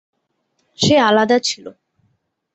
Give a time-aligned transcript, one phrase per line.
[0.79, 1.65] সে আলাদা ছিল।